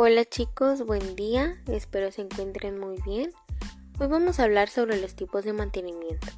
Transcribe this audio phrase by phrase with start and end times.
[0.00, 3.32] Hola chicos, buen día, espero se encuentren muy bien.
[3.98, 6.28] Hoy vamos a hablar sobre los tipos de mantenimiento.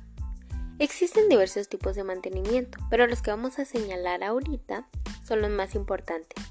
[0.79, 4.89] Existen diversos tipos de mantenimiento, pero los que vamos a señalar ahorita
[5.29, 6.43] son los más importantes.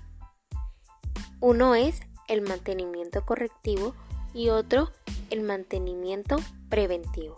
[1.39, 3.95] Uno es el mantenimiento correctivo
[4.35, 4.91] y otro
[5.31, 6.37] el mantenimiento
[6.69, 7.37] preventivo.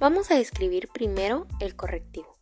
[0.00, 2.35] Vamos a describir primero el correctivo.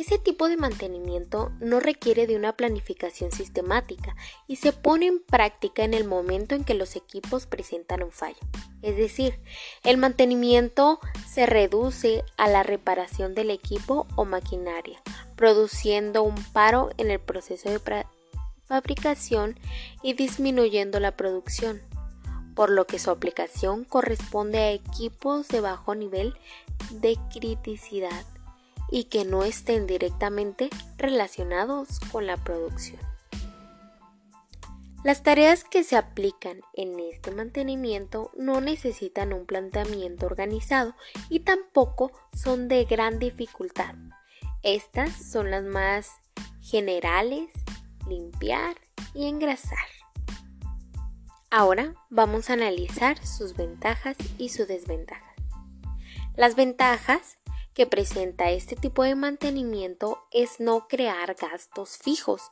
[0.00, 5.84] Ese tipo de mantenimiento no requiere de una planificación sistemática y se pone en práctica
[5.84, 8.38] en el momento en que los equipos presentan un fallo.
[8.80, 9.38] Es decir,
[9.84, 15.02] el mantenimiento se reduce a la reparación del equipo o maquinaria,
[15.36, 18.06] produciendo un paro en el proceso de
[18.64, 19.60] fabricación
[20.02, 21.82] y disminuyendo la producción,
[22.54, 26.32] por lo que su aplicación corresponde a equipos de bajo nivel
[26.90, 28.24] de criticidad
[28.90, 33.00] y que no estén directamente relacionados con la producción.
[35.02, 40.94] Las tareas que se aplican en este mantenimiento no necesitan un planteamiento organizado
[41.30, 43.94] y tampoco son de gran dificultad.
[44.62, 46.10] Estas son las más
[46.60, 47.48] generales,
[48.06, 48.76] limpiar
[49.14, 49.78] y engrasar.
[51.50, 55.34] Ahora vamos a analizar sus ventajas y sus desventajas.
[56.36, 57.38] Las ventajas
[57.80, 62.42] que presenta este tipo de mantenimiento es no crear gastos fijos.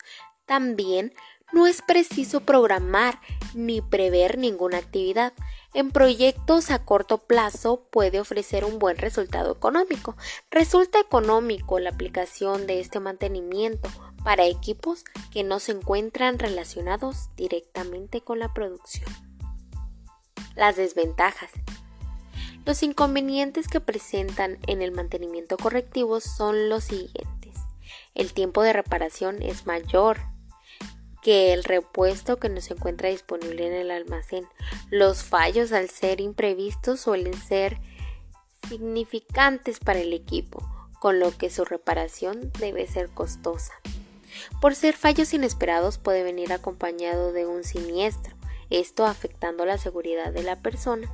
[0.46, 1.12] También
[1.52, 3.20] no es preciso programar
[3.52, 5.34] ni prever ninguna actividad.
[5.74, 10.16] En proyectos a corto plazo puede ofrecer un buen resultado económico.
[10.50, 13.90] Resulta económico la aplicación de este mantenimiento
[14.24, 19.12] para equipos que no se encuentran relacionados directamente con la producción.
[20.56, 21.50] Las desventajas.
[22.68, 27.54] Los inconvenientes que presentan en el mantenimiento correctivo son los siguientes.
[28.14, 30.18] El tiempo de reparación es mayor
[31.22, 34.46] que el repuesto que no se encuentra disponible en el almacén.
[34.90, 37.80] Los fallos al ser imprevistos suelen ser
[38.68, 40.62] significantes para el equipo,
[41.00, 43.72] con lo que su reparación debe ser costosa.
[44.60, 48.36] Por ser fallos inesperados puede venir acompañado de un siniestro,
[48.68, 51.10] esto afectando la seguridad de la persona.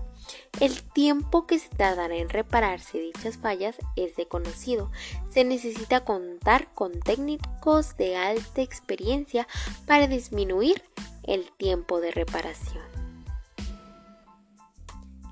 [0.61, 4.91] El tiempo que se tardará en repararse dichas fallas es desconocido.
[5.31, 9.49] Se necesita contar con técnicos de alta experiencia
[9.87, 10.83] para disminuir
[11.25, 12.85] el tiempo de reparación.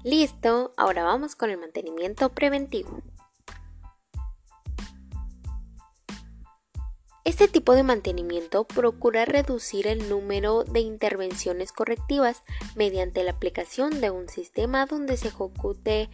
[0.04, 3.02] Listo, ahora vamos con el mantenimiento preventivo.
[7.24, 12.42] Este tipo de mantenimiento procura reducir el número de intervenciones correctivas
[12.74, 16.10] mediante la aplicación de un sistema donde se ejecute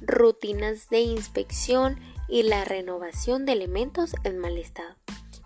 [0.00, 4.96] rutinas de inspección y la renovación de elementos en mal estado,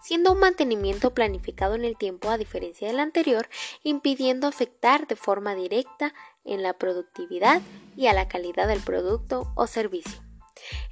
[0.01, 3.49] siendo un mantenimiento planificado en el tiempo a diferencia del anterior,
[3.83, 7.61] impidiendo afectar de forma directa en la productividad
[7.97, 10.30] y a la calidad del producto o servicio.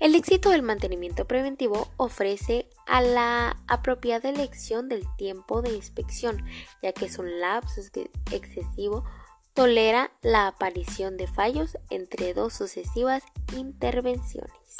[0.00, 6.44] El éxito del mantenimiento preventivo ofrece a la apropiada elección del tiempo de inspección,
[6.82, 7.80] ya que es un lapso
[8.30, 9.04] excesivo
[9.58, 13.24] tolera la aparición de fallos entre dos sucesivas
[13.56, 14.76] intervenciones.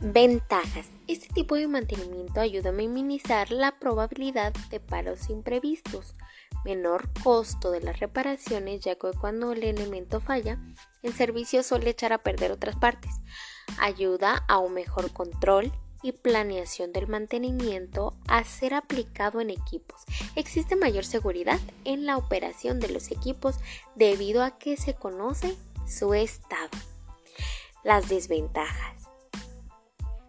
[0.00, 0.90] Ventajas.
[1.06, 6.16] Este tipo de mantenimiento ayuda a minimizar la probabilidad de paros imprevistos,
[6.64, 10.58] menor costo de las reparaciones, ya que cuando el elemento falla,
[11.02, 13.12] el servicio suele echar a perder otras partes.
[13.78, 20.02] Ayuda a un mejor control y planeación del mantenimiento a ser aplicado en equipos.
[20.34, 23.56] Existe mayor seguridad en la operación de los equipos
[23.94, 25.56] debido a que se conoce
[25.86, 26.70] su estado.
[27.84, 29.01] Las desventajas.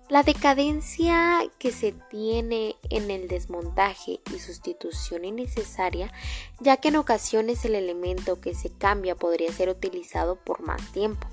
[0.09, 6.11] La decadencia que se tiene en el desmontaje y sustitución innecesaria,
[6.59, 11.27] ya que en ocasiones el elemento que se cambia podría ser utilizado por más tiempo.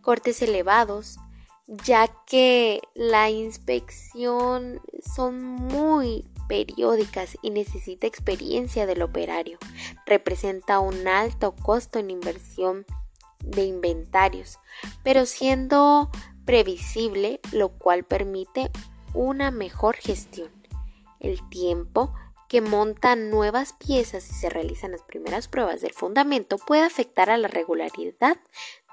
[0.00, 1.18] Cortes elevados,
[1.66, 4.80] ya que la inspección
[5.14, 9.58] son muy periódicas y necesita experiencia del operario.
[10.06, 12.84] Representa un alto costo en inversión
[13.40, 14.58] de inventarios,
[15.02, 16.10] pero siendo
[16.44, 18.70] previsible, lo cual permite
[19.14, 20.50] una mejor gestión.
[21.20, 22.14] El tiempo
[22.48, 27.38] que montan nuevas piezas y se realizan las primeras pruebas del fundamento puede afectar a
[27.38, 28.36] la regularidad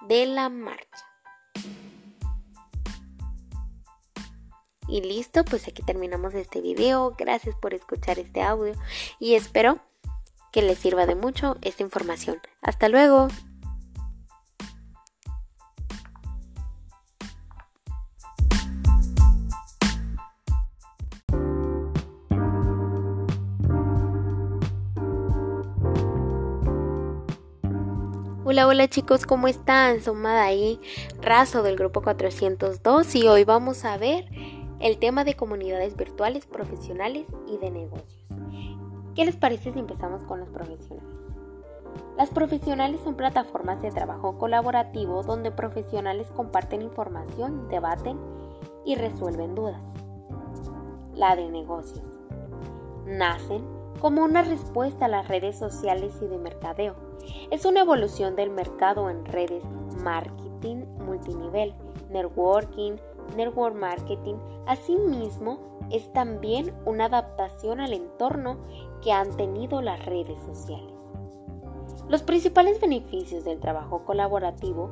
[0.07, 1.06] de la marcha.
[4.88, 7.16] Y listo, pues aquí terminamos este video.
[7.18, 8.74] Gracias por escuchar este audio
[9.19, 9.80] y espero
[10.52, 12.40] que les sirva de mucho esta información.
[12.62, 13.28] Hasta luego.
[28.51, 30.01] Hola, hola chicos, ¿cómo están?
[30.01, 30.80] Soy Madaí
[31.22, 34.25] Razo del grupo 402 y hoy vamos a ver
[34.80, 38.28] el tema de comunidades virtuales, profesionales y de negocios.
[39.13, 41.13] ¿Qué les parece si empezamos con los profesionales?
[42.18, 48.18] Las profesionales son plataformas de trabajo colaborativo donde profesionales comparten información, debaten
[48.84, 49.84] y resuelven dudas.
[51.13, 52.02] La de negocios.
[53.06, 56.95] Nacen como una respuesta a las redes sociales y de mercadeo.
[57.51, 59.63] Es una evolución del mercado en redes,
[60.03, 60.39] marketing
[61.09, 61.74] multinivel,
[62.09, 62.97] networking,
[63.36, 64.36] network marketing.
[64.68, 65.59] Asimismo,
[65.91, 68.57] es también una adaptación al entorno
[69.01, 70.94] que han tenido las redes sociales.
[72.07, 74.89] Los principales beneficios del trabajo colaborativo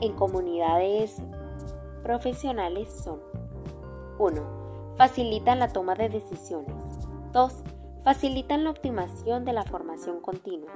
[0.00, 1.16] en comunidades
[2.02, 3.20] profesionales son
[4.18, 4.94] 1.
[4.96, 6.74] Facilitan la toma de decisiones.
[7.32, 7.52] 2
[8.06, 10.70] facilitan la optimización de la formación continua.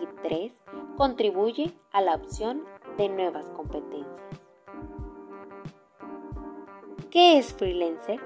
[0.00, 0.50] Y 3.
[0.96, 2.62] Contribuye a la opción
[2.96, 4.40] de nuevas competencias.
[7.10, 8.20] ¿Qué es freelancer?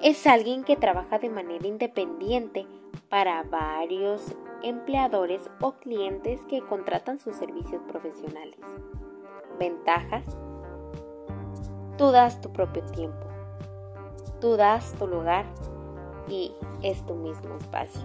[0.00, 2.68] Es alguien que trabaja de manera independiente
[3.08, 4.32] para varios
[4.62, 8.60] empleadores o clientes que contratan sus servicios profesionales.
[9.58, 10.24] Ventajas.
[11.98, 13.26] Tú das tu propio tiempo.
[14.40, 15.46] Tú das tu lugar
[16.28, 18.02] y es tu mismo espacio.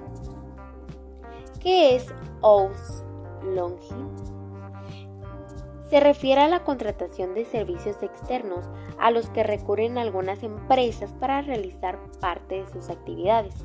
[1.60, 2.08] ¿Qué es
[2.42, 4.40] Longing?
[5.90, 8.64] Se refiere a la contratación de servicios externos
[9.00, 13.56] a los que recurren algunas empresas para realizar parte de sus actividades.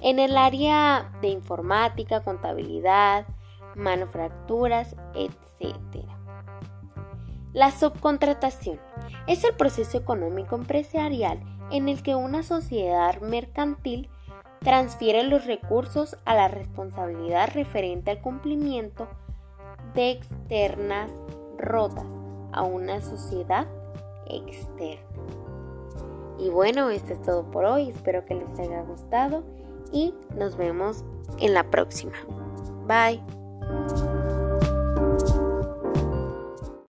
[0.00, 3.26] En el área de informática, contabilidad,
[3.76, 6.04] manufacturas, etc.
[7.52, 8.80] La subcontratación
[9.26, 11.40] es el proceso económico empresarial
[11.72, 14.08] en el que una sociedad mercantil
[14.60, 19.08] transfiere los recursos a la responsabilidad referente al cumplimiento
[19.94, 21.10] de externas
[21.58, 22.06] rotas
[22.52, 23.66] a una sociedad
[24.26, 25.02] externa.
[26.38, 27.90] Y bueno, esto es todo por hoy.
[27.90, 29.44] Espero que les haya gustado
[29.92, 31.04] y nos vemos
[31.38, 32.14] en la próxima.
[32.86, 34.11] Bye.